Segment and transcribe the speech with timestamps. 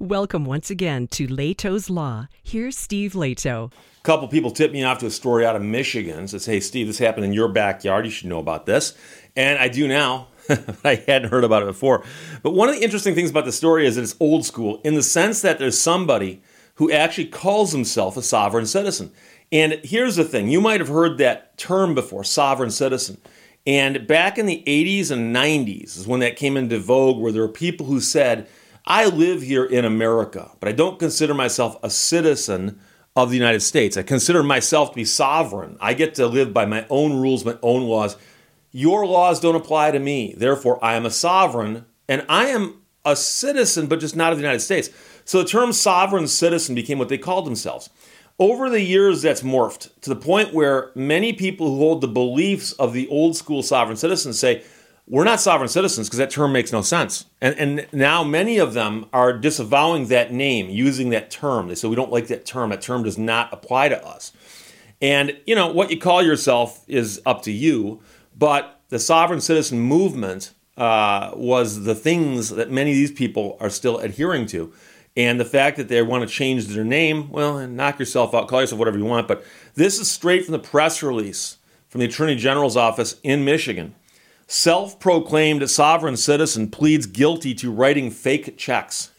[0.00, 2.28] Welcome once again to Lehto's Law.
[2.40, 3.72] Here's Steve Lehto.
[3.72, 6.28] A couple people tipped me off to a story out of Michigan.
[6.28, 8.04] Says, "Hey, Steve, this happened in your backyard.
[8.04, 8.96] You should know about this."
[9.34, 10.28] And I do now.
[10.84, 12.04] I hadn't heard about it before.
[12.44, 14.94] But one of the interesting things about the story is that it's old school in
[14.94, 16.42] the sense that there's somebody
[16.76, 19.10] who actually calls himself a sovereign citizen.
[19.50, 23.18] And here's the thing: you might have heard that term before, sovereign citizen.
[23.66, 27.42] And back in the 80s and 90s is when that came into vogue, where there
[27.42, 28.46] were people who said
[28.90, 32.80] I live here in America, but I don't consider myself a citizen
[33.14, 33.98] of the United States.
[33.98, 35.76] I consider myself to be sovereign.
[35.78, 38.16] I get to live by my own rules, my own laws.
[38.72, 40.34] Your laws don't apply to me.
[40.34, 44.42] Therefore, I am a sovereign and I am a citizen, but just not of the
[44.42, 44.88] United States.
[45.26, 47.90] So the term sovereign citizen became what they called themselves.
[48.38, 52.72] Over the years, that's morphed to the point where many people who hold the beliefs
[52.72, 54.62] of the old school sovereign citizens say,
[55.08, 57.24] we're not sovereign citizens because that term makes no sense.
[57.40, 61.68] And, and now many of them are disavowing that name, using that term.
[61.68, 62.70] They say, we don't like that term.
[62.70, 64.32] That term does not apply to us.
[65.00, 68.00] And, you know, what you call yourself is up to you.
[68.36, 73.70] But the sovereign citizen movement uh, was the things that many of these people are
[73.70, 74.72] still adhering to.
[75.16, 78.60] And the fact that they want to change their name, well, knock yourself out, call
[78.60, 79.26] yourself whatever you want.
[79.26, 81.56] But this is straight from the press release
[81.88, 83.94] from the Attorney General's office in Michigan.
[84.50, 89.10] Self proclaimed sovereign citizen pleads guilty to writing fake checks.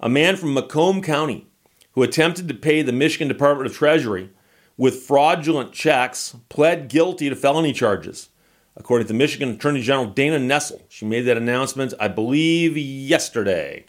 [0.00, 1.46] a man from Macomb County
[1.92, 4.30] who attempted to pay the Michigan Department of Treasury
[4.76, 8.30] with fraudulent checks pled guilty to felony charges.
[8.76, 13.84] According to Michigan Attorney General Dana Nessel, she made that announcement, I believe, yesterday.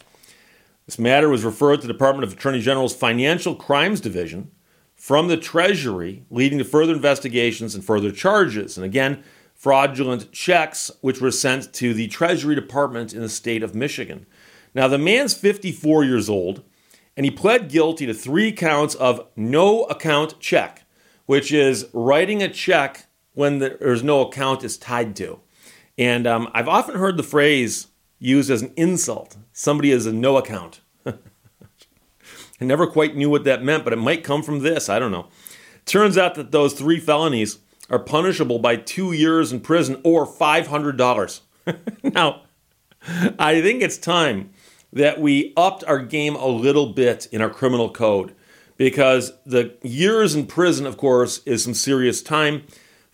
[0.86, 4.52] This matter was referred to the Department of Attorney General's Financial Crimes Division
[4.94, 8.78] from the Treasury, leading to further investigations and further charges.
[8.78, 9.22] And again,
[9.58, 14.24] fraudulent checks, which were sent to the Treasury Department in the state of Michigan.
[14.72, 16.62] Now, the man's 54 years old,
[17.16, 20.84] and he pled guilty to three counts of no account check,
[21.26, 25.40] which is writing a check when there's no account is tied to.
[25.98, 27.88] And um, I've often heard the phrase
[28.20, 30.80] used as an insult somebody is a no account.
[31.06, 31.14] I
[32.60, 34.88] never quite knew what that meant, but it might come from this.
[34.88, 35.26] I don't know.
[35.84, 37.58] Turns out that those three felonies
[37.90, 41.40] are punishable by two years in prison or $500.
[42.02, 42.42] now,
[43.38, 44.50] I think it's time
[44.92, 48.34] that we upped our game a little bit in our criminal code
[48.76, 52.64] because the years in prison, of course, is some serious time.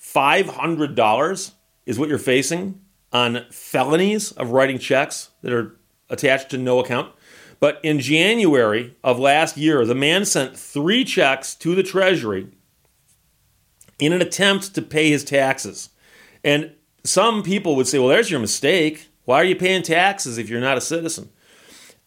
[0.01, 1.53] $500
[1.87, 2.81] is what you're facing
[3.13, 5.77] on felonies of writing checks that are
[6.11, 7.13] attached to no account.
[7.61, 12.49] But in January of last year, the man sent three checks to the Treasury
[14.05, 15.91] in an attempt to pay his taxes.
[16.43, 16.73] And
[17.05, 19.09] some people would say, well, there's your mistake.
[19.25, 21.31] Why are you paying taxes if you're not a citizen?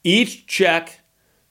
[0.03, 1.01] Each check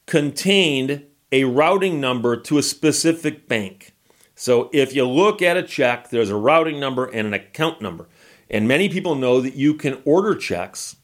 [0.05, 3.93] contained a routing number to a specific bank.
[4.35, 8.07] So if you look at a check, there's a routing number and an account number.
[8.49, 10.95] And many people know that you can order checks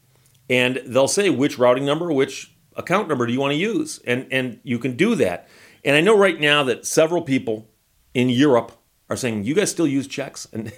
[0.48, 4.00] and they'll say which routing number, which account number do you want to use?
[4.06, 5.48] And, and you can do that.
[5.84, 7.68] And I know right now that several people
[8.14, 8.72] in Europe
[9.14, 10.72] are saying, "You guys still use checks?" And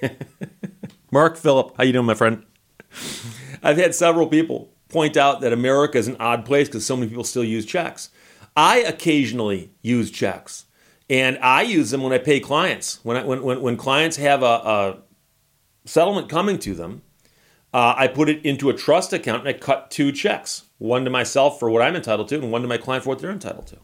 [1.10, 2.44] Mark Phillip, how you doing, my friend?
[3.62, 7.08] I've had several people point out that America is an odd place because so many
[7.08, 8.10] people still use checks.
[8.56, 10.66] I occasionally use checks,
[11.10, 13.00] and I use them when I pay clients.
[13.02, 14.98] When I, when, when, when clients have a, a
[15.84, 17.02] settlement coming to them,
[17.74, 21.10] uh, I put it into a trust account and I cut two checks one to
[21.10, 23.66] myself for what I'm entitled to, and one to my client for what they're entitled
[23.68, 23.78] to.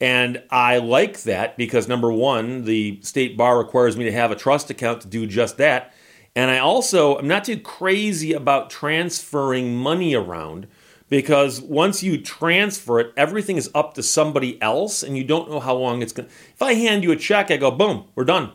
[0.00, 4.36] And I like that because number one, the state bar requires me to have a
[4.36, 5.94] trust account to do just that.
[6.36, 10.66] And I also, I'm not too crazy about transferring money around
[11.08, 15.60] because once you transfer it, everything is up to somebody else and you don't know
[15.60, 16.34] how long it's going to.
[16.52, 18.52] If I hand you a check, I go, boom, we're done.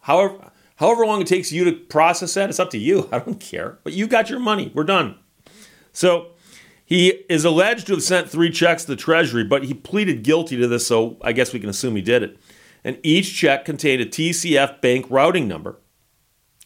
[0.00, 3.08] However, however long it takes you to process that, it's up to you.
[3.12, 3.78] I don't care.
[3.82, 4.70] But you got your money.
[4.74, 5.16] We're done.
[5.92, 6.32] So
[6.86, 10.56] he is alleged to have sent three checks to the Treasury, but he pleaded guilty
[10.56, 12.38] to this, so I guess we can assume he did it.
[12.82, 15.78] And each check contained a TCF bank routing number.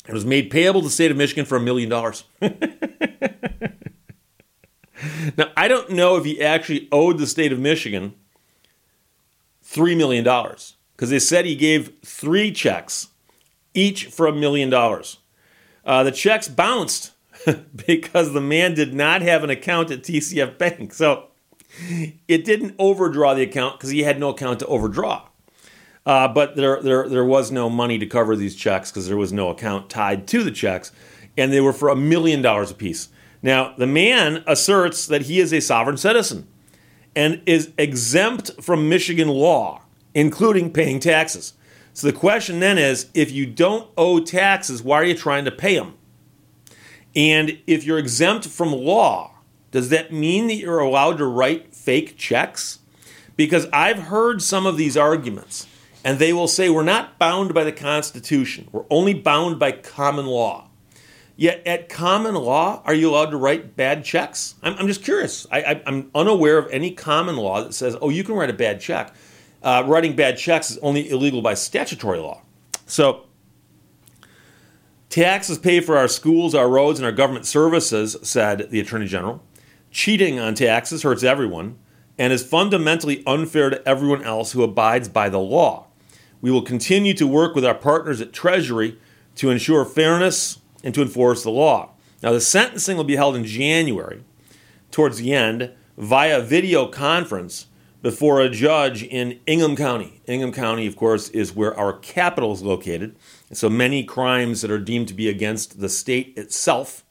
[0.07, 2.25] It was made payable to the state of Michigan for a million dollars.
[5.37, 8.15] Now, I don't know if he actually owed the state of Michigan
[9.65, 13.09] $3 million because they said he gave three checks,
[13.75, 15.19] each for a million dollars.
[15.85, 17.13] Uh, the checks bounced
[17.87, 20.93] because the man did not have an account at TCF Bank.
[20.93, 21.29] So
[22.29, 25.27] it didn't overdraw the account because he had no account to overdraw.
[26.07, 29.33] Uh, but there, there, there was no money to cover these checks because there was
[29.33, 30.93] no account tied to the checks,
[31.37, 33.09] and they were for a million dollars apiece.
[33.43, 36.47] Now, the man asserts that he is a sovereign citizen
[37.15, 39.83] and is exempt from Michigan law,
[40.15, 41.55] including paying taxes.
[41.93, 45.51] So the question then is if you don't owe taxes, why are you trying to
[45.51, 45.95] pay them?
[47.15, 49.35] And if you're exempt from law,
[49.71, 52.81] does that mean that you're allowed to write fake checks?
[53.37, 55.67] Because I've heard some of these arguments,
[56.05, 60.27] and they will say we're not bound by the Constitution, we're only bound by common
[60.27, 60.67] law.
[61.37, 64.57] Yet at common law, are you allowed to write bad checks?
[64.63, 65.47] I'm, I'm just curious.
[65.51, 68.79] I, am unaware of any common law that says, oh, you can write a bad
[68.79, 69.15] check.
[69.63, 72.43] Uh, writing bad checks is only illegal by statutory law.
[72.85, 73.25] So,
[75.11, 79.43] taxes pay for our schools, our roads, and our government services, said the Attorney General.
[79.91, 81.77] Cheating on taxes hurts everyone
[82.17, 85.87] and is fundamentally unfair to everyone else who abides by the law.
[86.41, 88.99] We will continue to work with our partners at Treasury
[89.35, 91.91] to ensure fairness and to enforce the law.
[92.23, 94.23] Now, the sentencing will be held in January,
[94.91, 97.67] towards the end, via video conference
[98.03, 100.21] before a judge in Ingham County.
[100.27, 103.17] Ingham County, of course, is where our capital is located.
[103.53, 107.05] So many crimes that are deemed to be against the state itself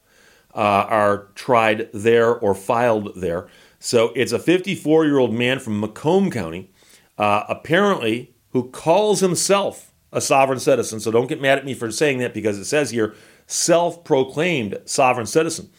[0.55, 3.47] uh, are tried there or filed there.
[3.79, 6.71] So it's a 54 year old man from Macomb County,
[7.17, 10.99] uh, apparently, who calls himself a sovereign citizen.
[10.99, 13.15] So don't get mad at me for saying that because it says here
[13.47, 15.69] self proclaimed sovereign citizen.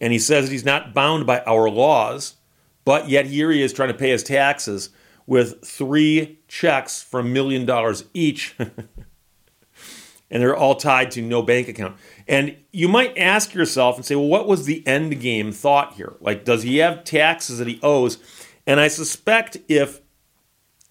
[0.00, 2.34] And he says that he's not bound by our laws,
[2.84, 4.90] but yet here he is trying to pay his taxes
[5.26, 8.56] with three checks for a million dollars each.
[8.58, 11.96] and they're all tied to no bank account.
[12.26, 16.14] And you might ask yourself and say, well, what was the end game thought here?
[16.20, 18.18] Like, does he have taxes that he owes?
[18.66, 20.00] And I suspect if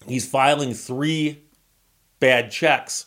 [0.06, 1.42] he's filing three
[2.20, 3.06] bad checks,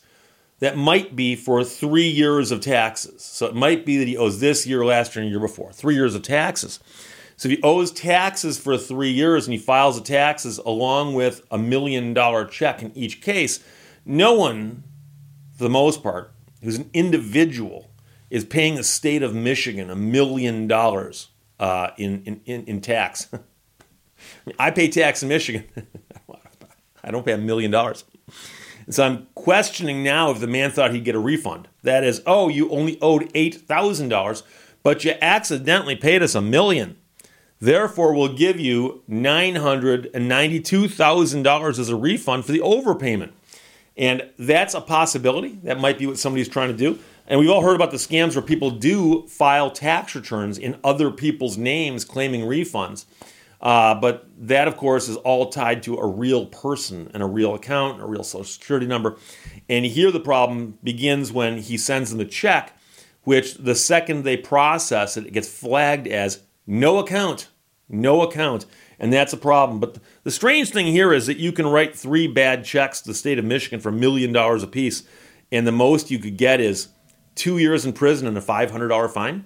[0.60, 3.24] that might be for three years of taxes.
[3.24, 5.72] So it might be that he owes this year, last year, and year before.
[5.72, 6.80] Three years of taxes.
[7.38, 11.46] So if he owes taxes for three years and he files the taxes along with
[11.52, 13.64] a million dollar check in each case,
[14.06, 14.84] no one,
[15.58, 17.92] for the most part, who's an individual,
[18.30, 21.30] is paying the state of Michigan a million dollars
[21.60, 23.28] uh, in, in, in tax.
[24.60, 25.66] I pay tax in Michigan.
[27.04, 28.04] I don't pay a million dollars.
[28.90, 31.68] So I'm questioning now if the man thought he'd get a refund.
[31.84, 34.44] That is, oh, you only owed $8,000,
[34.84, 36.98] but you accidentally paid us a million.
[37.60, 43.32] Therefore, we'll give you $992,000 as a refund for the overpayment.
[43.98, 45.58] And that's a possibility.
[45.64, 47.00] That might be what somebody's trying to do.
[47.28, 51.10] And we've all heard about the scams where people do file tax returns in other
[51.10, 53.06] people's names claiming refunds.
[53.62, 57.56] Uh, but that, of course, is all tied to a real person and a real
[57.56, 59.18] account, and a real social security number.
[59.70, 62.78] And here the problem begins when he sends them the check,
[63.24, 67.50] which the second they process it, it gets flagged as no account,
[67.90, 68.66] no account.
[69.00, 69.80] And that's a problem.
[69.80, 73.14] But the strange thing here is that you can write three bad checks to the
[73.14, 75.04] state of Michigan for a million dollars apiece,
[75.52, 76.90] and the most you could get is
[77.36, 79.46] two years in prison and a $500 fine.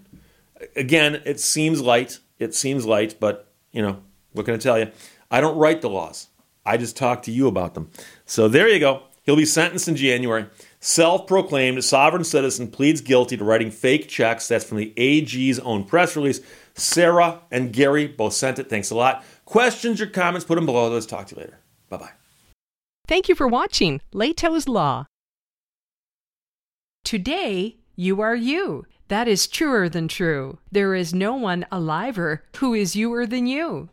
[0.76, 2.20] Again, it seems light.
[2.38, 4.02] It seems light, but you know,
[4.34, 4.92] what can I tell you?
[5.32, 6.28] I don't write the laws.
[6.66, 7.90] I just talk to you about them.
[8.26, 9.04] So there you go.
[9.24, 10.48] He'll be sentenced in January.
[10.80, 14.48] Self proclaimed sovereign citizen pleads guilty to writing fake checks.
[14.48, 16.42] That's from the AG's own press release.
[16.80, 18.70] Sarah and Gary both sent it.
[18.70, 19.24] Thanks a lot.
[19.46, 20.90] Questions or comments, put them below.
[20.90, 21.60] Let's talk to you later.
[21.90, 22.12] Bye bye.
[23.08, 25.06] Thank you for watching Lehto's Law.
[27.04, 28.86] Today, you are you.
[29.08, 30.60] That is truer than true.
[30.72, 33.90] There is no one aliver who is youer than you.